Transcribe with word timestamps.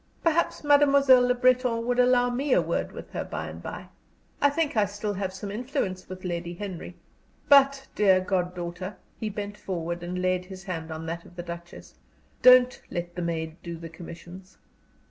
"Perhaps 0.23 0.63
Mademoiselle 0.63 1.27
Le 1.27 1.35
Breton 1.35 1.85
will 1.85 1.99
allow 2.01 2.31
me 2.31 2.53
a 2.53 2.59
word 2.63 2.91
with 2.91 3.11
her 3.11 3.23
by 3.23 3.49
and 3.49 3.61
by. 3.61 3.87
I 4.41 4.49
think 4.49 4.75
I 4.75 4.79
have 4.79 4.89
still 4.89 5.13
some 5.29 5.51
influence 5.51 6.09
with 6.09 6.25
Lady 6.25 6.55
Henry. 6.55 6.95
But, 7.47 7.85
dear 7.93 8.19
goddaughter" 8.19 8.97
he 9.19 9.29
bent 9.29 9.57
forward 9.57 10.01
and 10.01 10.19
laid 10.19 10.45
his 10.45 10.63
hand 10.63 10.89
on 10.89 11.05
that 11.05 11.23
of 11.23 11.35
the 11.35 11.43
Duchess 11.43 11.93
"don't 12.41 12.81
let 12.89 13.13
the 13.13 13.21
maid 13.21 13.61
do 13.61 13.77
the 13.77 13.89
commissions." 13.89 14.57